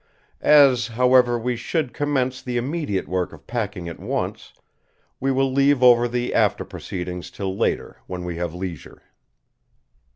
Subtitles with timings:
[0.41, 4.51] "As, however, we should commence the immediate work of packing at once,
[5.19, 9.03] we will leave over the after proceedings till later when we have leisure."